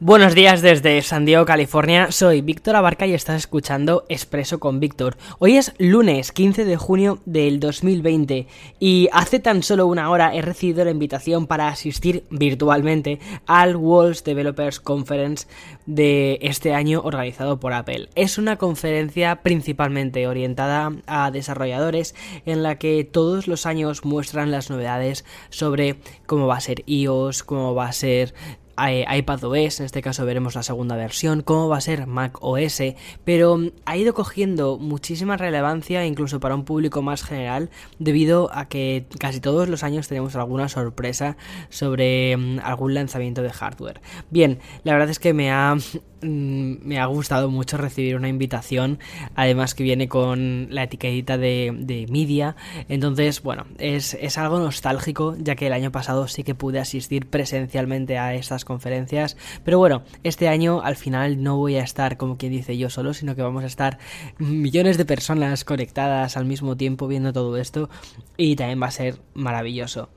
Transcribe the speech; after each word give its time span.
Buenos 0.00 0.36
días 0.36 0.62
desde 0.62 1.02
San 1.02 1.24
Diego, 1.24 1.44
California. 1.44 2.12
Soy 2.12 2.40
Víctor 2.40 2.76
Abarca 2.76 3.04
y 3.08 3.14
estás 3.14 3.34
escuchando 3.34 4.04
Expreso 4.08 4.60
con 4.60 4.78
Víctor. 4.78 5.16
Hoy 5.40 5.56
es 5.56 5.74
lunes 5.78 6.30
15 6.30 6.64
de 6.64 6.76
junio 6.76 7.18
del 7.24 7.58
2020 7.58 8.46
y 8.78 9.08
hace 9.12 9.40
tan 9.40 9.64
solo 9.64 9.88
una 9.88 10.08
hora 10.08 10.32
he 10.36 10.40
recibido 10.40 10.84
la 10.84 10.92
invitación 10.92 11.48
para 11.48 11.66
asistir 11.66 12.24
virtualmente 12.30 13.18
al 13.46 13.74
World 13.74 14.22
Developers 14.22 14.78
Conference 14.78 15.48
de 15.86 16.38
este 16.42 16.74
año 16.74 17.00
organizado 17.02 17.58
por 17.58 17.72
Apple. 17.72 18.08
Es 18.14 18.38
una 18.38 18.56
conferencia 18.56 19.42
principalmente 19.42 20.28
orientada 20.28 20.92
a 21.08 21.32
desarrolladores 21.32 22.14
en 22.46 22.62
la 22.62 22.78
que 22.78 23.02
todos 23.02 23.48
los 23.48 23.66
años 23.66 24.04
muestran 24.04 24.52
las 24.52 24.70
novedades 24.70 25.24
sobre 25.50 25.96
cómo 26.26 26.46
va 26.46 26.58
a 26.58 26.60
ser 26.60 26.84
iOS, 26.86 27.42
cómo 27.42 27.74
va 27.74 27.88
a 27.88 27.92
ser 27.92 28.32
iPad 28.78 29.44
OS, 29.44 29.80
en 29.80 29.86
este 29.86 30.02
caso 30.02 30.24
veremos 30.24 30.54
la 30.54 30.62
segunda 30.62 30.96
versión, 30.96 31.42
cómo 31.42 31.68
va 31.68 31.78
a 31.78 31.80
ser 31.80 32.06
Mac 32.06 32.38
OS, 32.40 32.82
pero 33.24 33.58
ha 33.84 33.96
ido 33.96 34.14
cogiendo 34.14 34.78
muchísima 34.78 35.36
relevancia 35.36 36.06
incluso 36.06 36.40
para 36.40 36.54
un 36.54 36.64
público 36.64 37.02
más 37.02 37.22
general 37.22 37.70
debido 37.98 38.50
a 38.52 38.68
que 38.68 39.06
casi 39.18 39.40
todos 39.40 39.68
los 39.68 39.82
años 39.82 40.08
tenemos 40.08 40.36
alguna 40.36 40.68
sorpresa 40.68 41.36
sobre 41.68 42.36
mm, 42.36 42.60
algún 42.62 42.94
lanzamiento 42.94 43.42
de 43.42 43.50
hardware. 43.50 44.00
Bien, 44.30 44.58
la 44.84 44.92
verdad 44.92 45.10
es 45.10 45.18
que 45.18 45.32
me 45.32 45.50
ha 45.50 45.74
mm, 46.22 46.74
me 46.82 46.98
ha 46.98 47.06
gustado 47.06 47.50
mucho 47.50 47.76
recibir 47.76 48.16
una 48.16 48.28
invitación, 48.28 48.98
además 49.34 49.74
que 49.74 49.84
viene 49.84 50.08
con 50.08 50.68
la 50.70 50.84
etiquetita 50.84 51.38
de, 51.38 51.74
de 51.76 52.06
media, 52.08 52.56
entonces 52.88 53.42
bueno, 53.42 53.66
es, 53.78 54.14
es 54.14 54.38
algo 54.38 54.58
nostálgico 54.58 55.36
ya 55.38 55.56
que 55.56 55.66
el 55.66 55.72
año 55.72 55.90
pasado 55.90 56.28
sí 56.28 56.44
que 56.44 56.54
pude 56.54 56.78
asistir 56.78 57.28
presencialmente 57.28 58.18
a 58.18 58.34
estas 58.34 58.64
conferencias. 58.68 59.36
Pero 59.64 59.78
bueno, 59.78 60.04
este 60.22 60.46
año 60.46 60.80
al 60.82 60.94
final 60.94 61.42
no 61.42 61.56
voy 61.56 61.74
a 61.74 61.82
estar 61.82 62.16
como 62.16 62.38
quien 62.38 62.52
dice 62.52 62.78
yo 62.78 62.88
solo, 62.88 63.12
sino 63.14 63.34
que 63.34 63.42
vamos 63.42 63.64
a 63.64 63.66
estar 63.66 63.98
millones 64.38 64.96
de 64.96 65.04
personas 65.04 65.64
conectadas 65.64 66.36
al 66.36 66.44
mismo 66.44 66.76
tiempo 66.76 67.08
viendo 67.08 67.32
todo 67.32 67.56
esto 67.56 67.90
y 68.36 68.54
también 68.54 68.80
va 68.80 68.86
a 68.86 68.92
ser 68.92 69.20
maravilloso. 69.34 70.10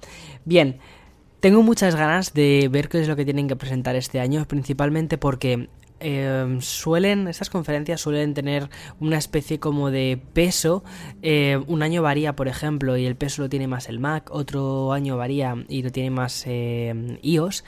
Bien. 0.45 0.77
Tengo 1.39 1.63
muchas 1.63 1.95
ganas 1.95 2.35
de 2.35 2.69
ver 2.71 2.87
qué 2.87 3.01
es 3.01 3.07
lo 3.07 3.15
que 3.15 3.25
tienen 3.25 3.47
que 3.47 3.55
presentar 3.55 3.95
este 3.95 4.19
año, 4.19 4.45
principalmente 4.47 5.17
porque 5.17 5.69
eh, 6.03 6.57
suelen, 6.61 7.27
estas 7.27 7.51
conferencias 7.51 8.01
suelen 8.01 8.33
tener 8.33 8.69
una 8.99 9.17
especie 9.17 9.59
como 9.59 9.91
de 9.91 10.19
peso. 10.33 10.83
Eh, 11.21 11.59
un 11.67 11.83
año 11.83 12.01
varía, 12.01 12.35
por 12.35 12.47
ejemplo, 12.47 12.97
y 12.97 13.05
el 13.05 13.15
peso 13.15 13.43
lo 13.43 13.49
tiene 13.49 13.67
más 13.67 13.87
el 13.87 13.99
Mac, 13.99 14.29
otro 14.31 14.93
año 14.93 15.15
varía 15.15 15.63
y 15.69 15.83
lo 15.83 15.91
tiene 15.91 16.09
más 16.09 16.43
eh, 16.47 17.19
iOS. 17.21 17.63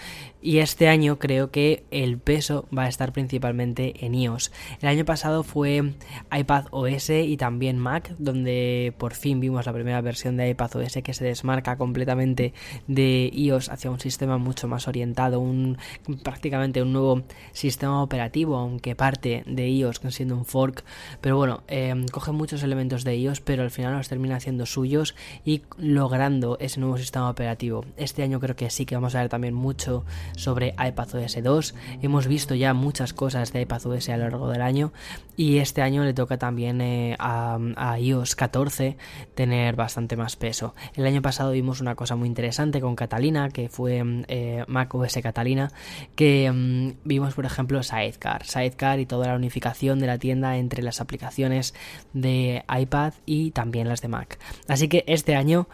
Y 0.45 0.57
este 0.57 0.89
año 0.89 1.19
creo 1.19 1.51
que 1.51 1.85
el 1.89 2.17
peso 2.17 2.67
va 2.77 2.83
a 2.83 2.89
estar 2.89 3.13
principalmente 3.13 4.05
en 4.05 4.13
iOS. 4.13 4.51
El 4.81 4.89
año 4.89 5.05
pasado 5.05 5.43
fue 5.43 5.93
iPad 6.37 6.65
OS 6.71 7.11
y 7.11 7.37
también 7.37 7.79
Mac, 7.79 8.13
donde 8.17 8.93
por 8.97 9.13
fin 9.13 9.39
vimos 9.39 9.65
la 9.65 9.71
primera 9.71 10.01
versión 10.01 10.35
de 10.35 10.49
iPad 10.49 10.75
OS 10.75 10.97
que 11.01 11.13
se 11.13 11.23
desmarca 11.23 11.77
completamente 11.77 12.53
de 12.87 13.31
iOS 13.33 13.69
hacia 13.69 13.89
un 13.89 14.01
sistema 14.01 14.37
mucho 14.37 14.67
más 14.67 14.89
orientado, 14.89 15.39
un 15.39 15.77
prácticamente 16.23 16.81
un 16.81 16.91
nuevo 16.91 17.23
sistema 17.53 18.03
operativo 18.03 18.57
aunque 18.57 18.97
parte 18.97 19.43
de 19.47 19.69
iOS 19.69 20.01
siendo 20.09 20.35
un 20.35 20.43
fork, 20.43 20.83
pero 21.21 21.37
bueno, 21.37 21.63
em, 21.69 22.05
coge 22.09 22.33
muchos 22.33 22.63
elementos 22.63 23.05
de 23.05 23.15
iOS, 23.15 23.39
pero 23.39 23.63
al 23.63 23.71
final 23.71 23.95
los 23.95 24.09
termina 24.09 24.35
haciendo 24.35 24.65
suyos 24.65 25.15
y 25.45 25.61
logrando 25.77 26.57
ese 26.59 26.81
nuevo 26.81 26.97
sistema 26.97 27.29
operativo. 27.29 27.85
Este 27.95 28.23
año 28.23 28.41
creo 28.41 28.57
que 28.57 28.69
sí 28.69 28.85
que 28.85 28.95
vamos 28.95 29.15
a 29.15 29.21
ver 29.21 29.29
también 29.29 29.53
mucho 29.53 30.03
sobre 30.35 30.75
iPadOS 30.77 31.37
2. 31.41 31.75
Hemos 32.01 32.27
visto 32.27 32.55
ya 32.55 32.73
muchas 32.73 33.13
cosas 33.13 33.53
de 33.53 33.61
iPadOS 33.61 34.09
a 34.09 34.17
lo 34.17 34.23
largo 34.23 34.49
del 34.49 34.61
año 34.61 34.93
y 35.35 35.57
este 35.57 35.81
año 35.81 36.03
le 36.03 36.13
toca 36.13 36.37
también 36.37 36.81
eh, 36.81 37.15
a, 37.19 37.57
iOS 37.99 38.35
14 38.35 38.97
tener 39.35 39.75
bastante 39.75 40.15
más 40.15 40.35
peso. 40.35 40.75
El 40.95 41.05
año 41.05 41.21
pasado 41.21 41.51
vimos 41.51 41.81
una 41.81 41.95
cosa 41.95 42.15
muy 42.15 42.27
interesante 42.27 42.81
con 42.81 42.95
Catalina, 42.95 43.49
que 43.49 43.69
fue 43.69 44.03
eh, 44.27 44.63
macOS 44.67 45.19
Catalina, 45.21 45.71
que 46.15 46.45
em, 46.45 46.95
vimos 47.03 47.33
por 47.33 47.45
ejemplo 47.45 47.81
Side 47.83 48.19
Sidecar, 48.43 48.99
y 48.99 49.05
toda 49.05 49.27
la 49.27 49.35
unificación 49.35 49.99
de 49.99 50.07
la 50.07 50.17
tienda 50.17 50.57
entre 50.57 50.83
las 50.83 51.01
aplicaciones 51.01 51.73
de 52.13 52.63
iPad 52.69 53.13
y 53.25 53.51
también 53.51 53.87
las 53.87 54.01
de 54.01 54.07
Mac. 54.07 54.39
Así 54.67 54.87
que 54.87 55.03
este 55.07 55.35
año 55.35 55.67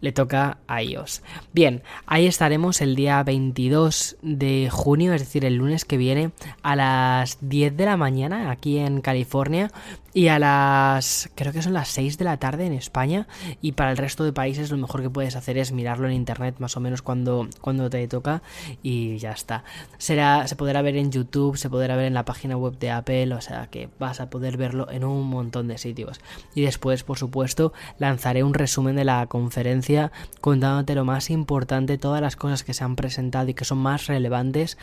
le 0.00 0.12
toca 0.12 0.58
a 0.66 0.82
iOS. 0.82 1.22
Bien, 1.52 1.82
ahí 2.06 2.26
estaremos 2.26 2.80
el 2.80 2.96
día 2.96 3.22
22 3.22 4.16
de 4.22 4.68
junio, 4.70 5.14
es 5.14 5.22
decir, 5.22 5.44
el 5.44 5.56
lunes 5.56 5.84
que 5.84 5.96
viene, 5.96 6.30
a 6.62 6.76
las 6.76 7.38
10 7.40 7.76
de 7.76 7.84
la 7.84 7.96
mañana 7.96 8.50
aquí 8.50 8.78
en 8.78 9.00
California 9.00 9.70
y 10.16 10.28
a 10.28 10.38
las 10.38 11.28
creo 11.34 11.52
que 11.52 11.60
son 11.60 11.74
las 11.74 11.88
6 11.88 12.16
de 12.16 12.24
la 12.24 12.38
tarde 12.38 12.64
en 12.64 12.72
España 12.72 13.28
y 13.60 13.72
para 13.72 13.90
el 13.90 13.98
resto 13.98 14.24
de 14.24 14.32
países 14.32 14.70
lo 14.70 14.78
mejor 14.78 15.02
que 15.02 15.10
puedes 15.10 15.36
hacer 15.36 15.58
es 15.58 15.72
mirarlo 15.72 16.06
en 16.06 16.14
internet 16.14 16.54
más 16.58 16.74
o 16.78 16.80
menos 16.80 17.02
cuando, 17.02 17.46
cuando 17.60 17.90
te 17.90 18.08
toca 18.08 18.40
y 18.82 19.18
ya 19.18 19.32
está. 19.32 19.62
Será, 19.98 20.48
se 20.48 20.56
podrá 20.56 20.80
ver 20.80 20.96
en 20.96 21.12
YouTube, 21.12 21.58
se 21.58 21.68
podrá 21.68 21.96
ver 21.96 22.06
en 22.06 22.14
la 22.14 22.24
página 22.24 22.56
web 22.56 22.78
de 22.78 22.90
Apple, 22.90 23.34
o 23.34 23.42
sea 23.42 23.66
que 23.66 23.90
vas 23.98 24.20
a 24.20 24.30
poder 24.30 24.56
verlo 24.56 24.90
en 24.90 25.04
un 25.04 25.26
montón 25.26 25.68
de 25.68 25.76
sitios. 25.76 26.18
Y 26.54 26.62
después, 26.62 27.04
por 27.04 27.18
supuesto, 27.18 27.74
lanzaré 27.98 28.42
un 28.42 28.54
resumen 28.54 28.96
de 28.96 29.04
la 29.04 29.26
conferencia 29.26 30.12
contándote 30.40 30.94
lo 30.94 31.04
más 31.04 31.28
importante, 31.28 31.98
todas 31.98 32.22
las 32.22 32.36
cosas 32.36 32.64
que 32.64 32.72
se 32.72 32.84
han 32.84 32.96
presentado 32.96 33.50
y 33.50 33.54
que 33.54 33.66
son 33.66 33.78
más 33.78 34.06
relevantes 34.06 34.78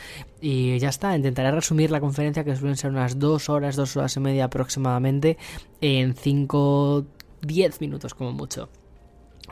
y 0.46 0.78
ya 0.78 0.90
está, 0.90 1.16
intentaré 1.16 1.50
resumir 1.52 1.90
la 1.90 2.00
conferencia 2.00 2.44
que 2.44 2.54
suelen 2.54 2.76
ser 2.76 2.90
unas 2.90 3.18
dos 3.18 3.48
horas, 3.48 3.76
dos 3.76 3.96
horas 3.96 4.14
y 4.16 4.20
media 4.20 4.44
aproximadamente 4.44 5.38
en 5.80 6.14
5, 6.14 7.06
10 7.40 7.80
minutos 7.80 8.12
como 8.12 8.32
mucho. 8.32 8.68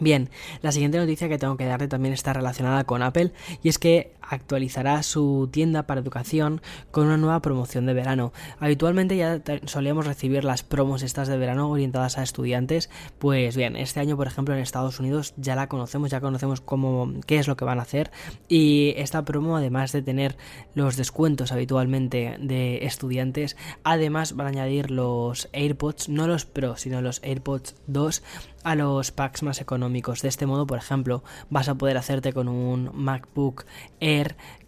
Bien, 0.01 0.29
la 0.61 0.71
siguiente 0.71 0.99
noticia 0.99 1.31
que 1.31 1.39
tengo 1.39 1.57
que 1.57 1.65
darte 1.65 1.89
también 1.89 2.13
está 2.13 2.35
relacionada 2.35 2.85
con 2.85 3.03
Apple 3.03 3.33
y 3.63 3.71
es 3.71 3.79
que 3.79 4.13
actualizará 4.29 5.03
su 5.03 5.49
tienda 5.53 5.85
para 5.85 6.01
educación 6.01 6.61
con 6.91 7.07
una 7.07 7.17
nueva 7.17 7.43
promoción 7.43 7.87
de 7.87 7.95
verano. 7.95 8.33
Habitualmente 8.61 9.17
ya 9.17 9.41
solíamos 9.65 10.07
recibir 10.07 10.45
las 10.45 10.63
promos 10.63 11.03
estas 11.03 11.29
de 11.29 11.39
verano 11.39 11.71
orientadas 11.71 12.19
a 12.19 12.23
estudiantes, 12.23 12.91
pues 13.19 13.57
bien, 13.57 13.77
este 13.77 14.01
año 14.01 14.17
por 14.17 14.27
ejemplo 14.27 14.55
en 14.55 14.61
Estados 14.61 15.01
Unidos 15.01 15.35
ya 15.37 15.55
la 15.55 15.69
conocemos, 15.69 16.11
ya 16.11 16.21
conocemos 16.21 16.61
cómo 16.61 17.13
qué 17.27 17.39
es 17.39 17.49
lo 17.49 17.57
que 17.57 17.65
van 17.65 17.79
a 17.79 17.83
hacer 17.83 18.11
y 18.49 18.95
esta 18.97 19.25
promo 19.25 19.57
además 19.57 19.93
de 19.93 20.03
tener 20.03 20.37
los 20.75 20.97
descuentos 20.97 21.53
habitualmente 21.53 22.37
de 22.41 22.85
estudiantes, 22.85 23.57
además 23.85 24.35
van 24.37 24.47
a 24.47 24.51
añadir 24.51 24.91
los 24.91 25.49
AirPods, 25.53 26.09
no 26.09 26.27
los 26.27 26.45
Pro, 26.45 26.77
sino 26.77 27.01
los 27.01 27.21
AirPods 27.23 27.77
2 27.87 28.23
a 28.65 28.75
los 28.75 29.11
packs 29.11 29.43
más 29.43 29.61
económicos. 29.61 30.23
De 30.23 30.29
este 30.29 30.47
modo, 30.47 30.67
por 30.67 30.79
ejemplo, 30.79 31.25
vas 31.51 31.69
a 31.69 31.75
poder 31.75 31.97
hacerte 31.97 32.33
con 32.33 32.49
un 32.49 32.91
MacBook 32.95 33.65
Air 34.01 34.12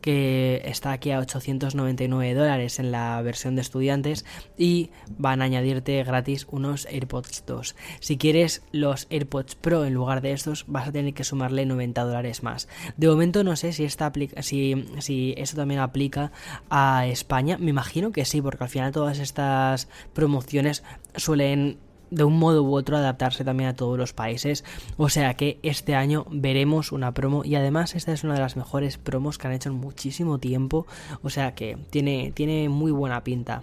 que 0.01 0.61
está 0.67 0.93
aquí 0.93 1.13
a 1.13 1.19
899 1.19 2.35
dólares 2.35 2.79
en 2.79 2.93
la 2.93 3.21
versión 3.23 3.57
de 3.57 3.63
estudiantes 3.63 4.27
y 4.59 4.91
van 5.17 5.41
a 5.41 5.47
añadirte 5.47 6.05
gratis 6.05 6.47
unos 6.51 6.87
AirPods 6.87 7.45
2. 7.47 7.75
Si 8.01 8.19
quieres 8.19 8.63
los 8.71 9.07
AirPods 9.09 9.55
Pro 9.55 9.87
en 9.87 9.95
lugar 9.95 10.21
de 10.21 10.33
estos, 10.33 10.67
vas 10.69 10.89
a 10.89 10.93
tener 10.93 11.15
que 11.15 11.25
sumarle 11.25 11.65
90 11.65 12.05
dólares 12.05 12.43
más. 12.43 12.69
De 12.99 13.09
momento 13.09 13.45
no 13.45 13.57
sé 13.57 13.73
si, 13.73 13.85
esta 13.85 14.13
si, 14.41 14.85
si 14.99 15.35
esto 15.39 15.57
también 15.57 15.81
aplica 15.81 16.33
a 16.69 17.07
España. 17.07 17.57
Me 17.59 17.71
imagino 17.71 18.13
que 18.13 18.27
sí, 18.27 18.43
porque 18.43 18.65
al 18.65 18.71
final 18.71 18.93
todas 18.93 19.19
estas 19.19 19.89
promociones 20.13 20.85
suelen 21.17 21.79
de 22.15 22.25
un 22.25 22.39
modo 22.39 22.63
u 22.63 22.75
otro 22.75 22.97
adaptarse 22.97 23.45
también 23.45 23.71
a 23.71 23.77
todos 23.77 23.99
los 23.99 24.13
países. 24.13 24.65
O 24.97 25.09
sea 25.09 25.35
que 25.35 25.59
este 25.63 25.95
año 25.95 26.27
veremos 26.31 26.93
una 26.93 27.13
promo 27.13 27.45
y 27.45 27.57
además 27.57 27.95
esta 27.95 28.13
es 28.13 28.25
una 28.25 28.35
de 28.35 28.41
las 28.41 28.57
mejores 28.57 28.99
promos 28.99 29.39
que 29.39 29.49
han 29.49 29.53
hecho 29.53 29.69
en 29.69 29.77
muchísimo 29.77 30.39
tiempo. 30.39 30.87
O 31.23 31.31
sea 31.31 31.55
que 31.55 31.77
tiene, 31.91 32.33
tiene 32.35 32.69
muy 32.69 32.93
buena 32.93 33.25
pinta. 33.25 33.63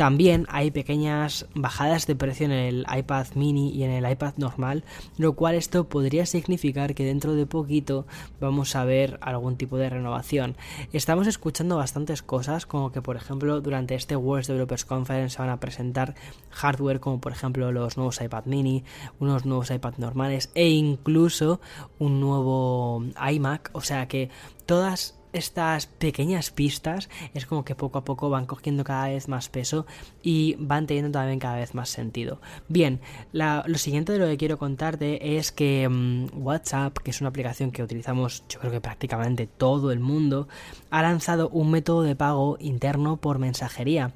También 0.00 0.46
hay 0.48 0.70
pequeñas 0.70 1.46
bajadas 1.54 2.06
de 2.06 2.16
precio 2.16 2.46
en 2.46 2.52
el 2.52 2.86
iPad 2.90 3.26
mini 3.34 3.70
y 3.70 3.82
en 3.82 3.90
el 3.90 4.10
iPad 4.10 4.32
normal, 4.38 4.82
lo 5.18 5.34
cual 5.34 5.56
esto 5.56 5.90
podría 5.90 6.24
significar 6.24 6.94
que 6.94 7.04
dentro 7.04 7.34
de 7.34 7.44
poquito 7.44 8.06
vamos 8.40 8.74
a 8.76 8.84
ver 8.86 9.18
algún 9.20 9.56
tipo 9.56 9.76
de 9.76 9.90
renovación. 9.90 10.56
Estamos 10.94 11.26
escuchando 11.26 11.76
bastantes 11.76 12.22
cosas, 12.22 12.64
como 12.64 12.92
que 12.92 13.02
por 13.02 13.16
ejemplo 13.16 13.60
durante 13.60 13.94
este 13.94 14.16
World 14.16 14.46
Developers 14.46 14.86
Conference 14.86 15.36
se 15.36 15.42
van 15.42 15.50
a 15.50 15.60
presentar 15.60 16.14
hardware 16.48 17.00
como 17.00 17.20
por 17.20 17.32
ejemplo 17.32 17.69
los 17.70 17.96
nuevos 17.96 18.20
iPad 18.20 18.44
mini, 18.46 18.84
unos 19.18 19.46
nuevos 19.46 19.70
iPad 19.70 19.94
normales 19.98 20.50
e 20.54 20.68
incluso 20.68 21.60
un 21.98 22.20
nuevo 22.20 23.04
iMac, 23.30 23.70
o 23.72 23.80
sea 23.80 24.08
que 24.08 24.30
todas 24.66 25.20
estas 25.32 25.86
pequeñas 25.86 26.50
pistas 26.50 27.08
es 27.34 27.46
como 27.46 27.64
que 27.64 27.74
poco 27.74 27.98
a 27.98 28.04
poco 28.04 28.30
van 28.30 28.46
cogiendo 28.46 28.84
cada 28.84 29.08
vez 29.08 29.28
más 29.28 29.48
peso 29.48 29.86
y 30.22 30.56
van 30.58 30.86
teniendo 30.86 31.12
también 31.12 31.38
cada 31.38 31.56
vez 31.56 31.74
más 31.74 31.88
sentido. 31.88 32.40
Bien, 32.68 33.00
lo 33.32 33.78
siguiente 33.78 34.12
de 34.12 34.18
lo 34.18 34.26
que 34.26 34.36
quiero 34.36 34.58
contarte 34.58 35.36
es 35.36 35.52
que 35.52 35.88
mm, 35.88 36.44
WhatsApp, 36.44 36.98
que 36.98 37.10
es 37.10 37.20
una 37.20 37.30
aplicación 37.30 37.70
que 37.70 37.82
utilizamos 37.82 38.44
yo 38.48 38.58
creo 38.60 38.72
que 38.72 38.80
prácticamente 38.80 39.46
todo 39.46 39.92
el 39.92 40.00
mundo, 40.00 40.48
ha 40.90 41.02
lanzado 41.02 41.48
un 41.50 41.70
método 41.70 42.02
de 42.02 42.16
pago 42.16 42.56
interno 42.60 43.16
por 43.18 43.38
mensajería 43.38 44.12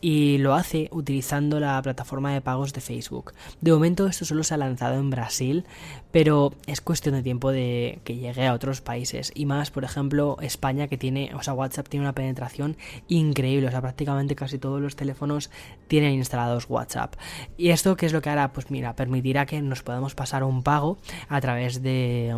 y 0.00 0.38
lo 0.38 0.54
hace 0.54 0.88
utilizando 0.92 1.60
la 1.60 1.80
plataforma 1.82 2.32
de 2.32 2.40
pagos 2.40 2.72
de 2.72 2.80
Facebook. 2.80 3.32
De 3.60 3.72
momento 3.72 4.06
esto 4.06 4.24
solo 4.24 4.44
se 4.44 4.54
ha 4.54 4.56
lanzado 4.56 4.94
en 4.94 5.10
Brasil, 5.10 5.64
pero 6.10 6.52
es 6.66 6.80
cuestión 6.80 7.14
de 7.14 7.22
tiempo 7.22 7.50
de 7.50 8.00
que 8.04 8.16
llegue 8.16 8.46
a 8.46 8.54
otros 8.54 8.80
países 8.80 9.32
y 9.34 9.46
más, 9.46 9.70
por 9.70 9.84
ejemplo, 9.84 10.36
España 10.40 10.88
que 10.88 10.98
tiene, 10.98 11.32
o 11.34 11.42
sea, 11.42 11.54
WhatsApp 11.54 11.88
tiene 11.88 12.04
una 12.04 12.14
penetración 12.14 12.76
increíble, 13.08 13.68
o 13.68 13.70
sea, 13.70 13.80
prácticamente 13.80 14.34
casi 14.34 14.58
todos 14.58 14.80
los 14.80 14.96
teléfonos 14.96 15.50
tienen 15.88 16.14
instalados 16.14 16.66
WhatsApp. 16.68 17.14
¿Y 17.56 17.70
esto 17.70 17.96
qué 17.96 18.06
es 18.06 18.12
lo 18.12 18.22
que 18.22 18.30
hará? 18.30 18.52
Pues 18.52 18.70
mira, 18.70 18.94
permitirá 18.94 19.46
que 19.46 19.60
nos 19.62 19.82
podamos 19.82 20.14
pasar 20.14 20.44
un 20.44 20.62
pago 20.62 20.98
a 21.28 21.40
través 21.40 21.82
de, 21.82 22.34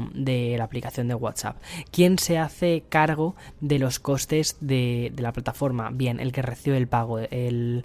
la 0.56 0.64
aplicación 0.64 1.08
de 1.08 1.14
WhatsApp. 1.14 1.56
¿Quién 1.90 2.18
se 2.18 2.38
hace 2.38 2.84
cargo 2.88 3.36
de 3.60 3.78
los 3.78 3.98
costes 3.98 4.56
de, 4.60 5.12
de 5.14 5.22
la 5.22 5.32
plataforma? 5.32 5.90
Bien, 5.92 6.20
el 6.20 6.32
que 6.32 6.42
recibe 6.42 6.76
el 6.76 6.88
pago, 6.88 7.18
el, 7.50 7.84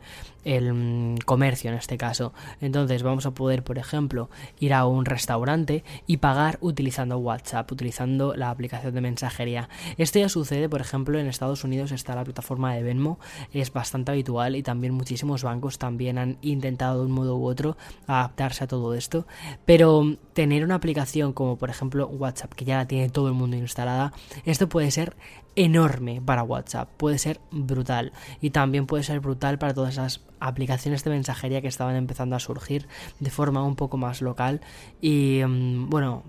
mm, 0.73 1.17
comercio 1.25 1.69
en 1.69 1.77
este 1.77 1.97
caso. 1.97 2.33
Entonces 2.61 3.03
vamos 3.03 3.25
a 3.25 3.31
poder, 3.31 3.63
por 3.63 3.77
ejemplo, 3.77 4.29
ir 4.59 4.73
a 4.73 4.85
un 4.85 5.05
restaurante 5.05 5.83
y 6.07 6.17
pagar 6.17 6.57
utilizando 6.61 7.17
WhatsApp, 7.17 7.71
utilizando 7.71 8.35
la 8.35 8.49
aplicación 8.49 8.93
de 8.93 9.01
mensajería. 9.01 9.69
Esto 9.97 10.19
ya 10.19 10.29
sucede, 10.29 10.69
por 10.69 10.81
ejemplo, 10.81 11.19
en 11.19 11.27
Estados 11.27 11.63
Unidos 11.63 11.91
está 11.91 12.15
la 12.15 12.23
plataforma 12.23 12.73
de 12.73 12.83
Venmo, 12.83 13.19
es 13.53 13.73
bastante 13.73 14.11
habitual 14.11 14.55
y 14.55 14.63
también 14.63 14.93
muchísimos 14.93 15.43
bancos 15.43 15.77
también 15.77 16.17
han 16.17 16.37
intentado 16.41 16.99
de 16.99 17.05
un 17.05 17.11
modo 17.11 17.37
u 17.37 17.45
otro 17.45 17.77
adaptarse 18.07 18.63
a 18.63 18.67
todo 18.67 18.93
esto. 18.93 19.25
Pero 19.65 20.15
tener 20.33 20.63
una 20.63 20.75
aplicación 20.75 21.33
como 21.33 21.57
por 21.57 21.69
ejemplo 21.69 22.07
WhatsApp, 22.07 22.53
que 22.53 22.65
ya 22.65 22.77
la 22.77 22.87
tiene 22.87 23.09
todo 23.09 23.27
el 23.27 23.33
mundo 23.33 23.57
instalada, 23.57 24.13
esto 24.45 24.69
puede 24.69 24.91
ser 24.91 25.15
enorme 25.55 26.21
para 26.21 26.43
WhatsApp, 26.43 26.89
puede 26.97 27.17
ser 27.17 27.39
brutal 27.51 28.11
y 28.41 28.49
también 28.49 28.87
puede 28.87 29.03
ser 29.03 29.19
brutal 29.19 29.57
para 29.57 29.73
todas 29.73 29.93
esas 29.93 30.21
aplicaciones 30.39 31.03
de 31.03 31.11
mensajería 31.11 31.61
que 31.61 31.67
estaban 31.67 31.95
empezando 31.95 32.35
a 32.35 32.39
surgir 32.39 32.87
de 33.19 33.29
forma 33.29 33.63
un 33.63 33.75
poco 33.75 33.97
más 33.97 34.21
local 34.21 34.61
y 35.01 35.41
mm, 35.45 35.89
bueno, 35.89 36.23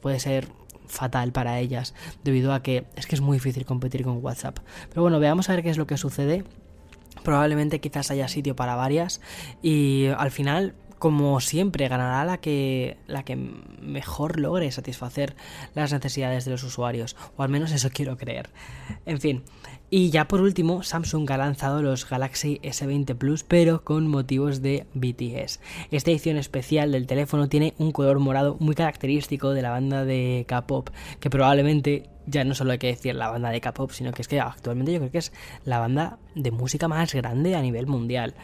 puede 0.00 0.18
ser 0.18 0.48
fatal 0.86 1.32
para 1.32 1.58
ellas 1.58 1.94
debido 2.22 2.52
a 2.52 2.62
que 2.62 2.84
es 2.96 3.06
que 3.06 3.14
es 3.14 3.20
muy 3.20 3.36
difícil 3.36 3.64
competir 3.64 4.04
con 4.04 4.22
WhatsApp. 4.22 4.58
Pero 4.90 5.02
bueno, 5.02 5.18
veamos 5.18 5.48
a 5.48 5.54
ver 5.54 5.62
qué 5.62 5.70
es 5.70 5.78
lo 5.78 5.86
que 5.86 5.96
sucede. 5.96 6.44
Probablemente 7.24 7.80
quizás 7.80 8.10
haya 8.10 8.28
sitio 8.28 8.56
para 8.56 8.74
varias 8.74 9.20
y 9.62 10.06
al 10.16 10.30
final 10.30 10.74
como 11.02 11.40
siempre, 11.40 11.88
ganará 11.88 12.24
la 12.24 12.38
que, 12.38 12.96
la 13.08 13.24
que 13.24 13.34
mejor 13.34 14.38
logre 14.38 14.70
satisfacer 14.70 15.34
las 15.74 15.92
necesidades 15.92 16.44
de 16.44 16.52
los 16.52 16.62
usuarios, 16.62 17.16
o 17.36 17.42
al 17.42 17.48
menos 17.48 17.72
eso 17.72 17.90
quiero 17.92 18.16
creer. 18.16 18.50
En 19.04 19.20
fin, 19.20 19.42
y 19.90 20.10
ya 20.10 20.28
por 20.28 20.40
último, 20.40 20.84
Samsung 20.84 21.28
ha 21.32 21.38
lanzado 21.38 21.82
los 21.82 22.08
Galaxy 22.08 22.60
S20 22.62 23.16
Plus, 23.16 23.42
pero 23.42 23.82
con 23.82 24.06
motivos 24.06 24.62
de 24.62 24.86
BTS. 24.94 25.58
Esta 25.90 26.12
edición 26.12 26.36
especial 26.36 26.92
del 26.92 27.08
teléfono 27.08 27.48
tiene 27.48 27.74
un 27.78 27.90
color 27.90 28.20
morado 28.20 28.56
muy 28.60 28.76
característico 28.76 29.50
de 29.50 29.62
la 29.62 29.70
banda 29.70 30.04
de 30.04 30.44
K-pop, 30.46 30.90
que 31.18 31.30
probablemente 31.30 32.10
ya 32.28 32.44
no 32.44 32.54
solo 32.54 32.70
hay 32.70 32.78
que 32.78 32.86
decir 32.86 33.16
la 33.16 33.28
banda 33.28 33.50
de 33.50 33.60
K-pop, 33.60 33.90
sino 33.90 34.12
que 34.12 34.22
es 34.22 34.28
que 34.28 34.38
actualmente 34.38 34.92
yo 34.92 35.00
creo 35.00 35.10
que 35.10 35.18
es 35.18 35.32
la 35.64 35.80
banda 35.80 36.20
de 36.36 36.52
música 36.52 36.86
más 36.86 37.12
grande 37.12 37.56
a 37.56 37.60
nivel 37.60 37.88
mundial. 37.88 38.36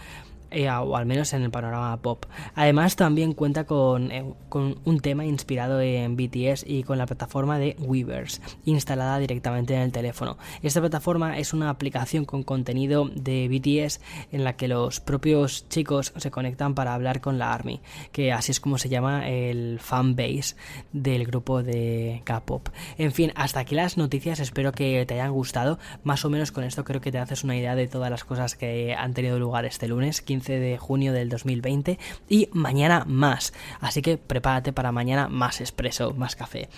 Eh, 0.51 0.71
o 0.71 0.97
al 0.97 1.05
menos 1.05 1.35
en 1.35 1.43
el 1.43 1.51
panorama 1.51 1.95
pop. 2.01 2.25
Además 2.55 2.97
también 2.97 3.35
cuenta 3.35 3.65
con, 3.65 4.11
eh, 4.11 4.25
con, 4.49 4.81
un 4.85 5.01
tema 5.01 5.27
inspirado 5.27 5.81
en 5.83 6.17
BTS 6.17 6.65
y 6.67 6.85
con 6.85 6.97
la 6.97 7.05
plataforma 7.05 7.59
de 7.59 7.77
Weavers, 7.79 8.41
instalada 8.65 9.19
directamente 9.19 9.75
en 9.75 9.83
el 9.83 9.93
teléfono. 9.93 10.39
Esta 10.63 10.81
plataforma 10.81 11.39
es 11.39 11.53
una 11.53 11.69
aplicación 11.69 12.25
con 12.25 12.45
contenido 12.45 13.11
de 13.15 13.49
BTS 13.49 14.01
en 14.33 14.45
la 14.45 14.57
que 14.57 14.69
los 14.69 15.01
propios 15.01 15.69
chicos 15.69 16.15
se 16.17 16.31
conectan 16.31 16.75
para 16.75 16.95
hablar 16.95 17.21
con 17.21 17.39
la 17.39 17.53
ARMY, 17.53 17.81
que 18.11 18.33
así 18.33 18.53
es 18.53 18.61
como 18.61 18.79
se 18.79 18.89
llama 18.89 19.29
el 19.29 19.79
fanbase 19.81 20.57
del 20.93 21.27
grupo 21.27 21.63
de 21.63 22.23
K-pop. 22.25 22.69
En 22.97 23.13
fin, 23.13 23.33
hasta 23.35 23.61
aquí 23.61 23.75
las 23.75 23.99
noticias, 23.99 24.41
espero 24.41 24.73
que 24.73 25.05
te 25.07 25.15
hayan 25.15 25.33
gustado. 25.33 25.79
Más 26.05 26.25
o 26.25 26.31
menos 26.31 26.53
con 26.53 26.65
esto 26.65 26.85
creo 26.85 27.03
que 27.03 27.13
te 27.13 27.19
haces 27.19 27.45
una 27.45 27.57
idea 27.57 27.75
de 27.75 27.87
todas 27.87 28.11
las 28.11 28.25
cosas 28.25 28.55
que 28.55 28.95
han 28.95 29.13
tenido 29.13 29.39
lugar 29.39 29.67
este 29.67 29.89
lunes, 29.89 30.23
de 30.45 30.79
junio 30.79 31.13
del 31.13 31.29
2020 31.29 31.99
y 32.29 32.49
mañana 32.53 33.05
más. 33.07 33.53
Así 33.81 34.03
que 34.03 34.19
prepárate 34.19 34.73
para 34.73 34.93
mañana 34.93 35.29
más 35.29 35.61
expreso, 35.61 36.13
más 36.15 36.37
café. 36.37 36.69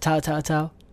Chao, 0.00 0.20
chao, 0.20 0.40
chao. 0.42 0.85